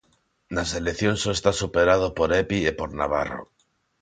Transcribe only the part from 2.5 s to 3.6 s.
e por Navarro.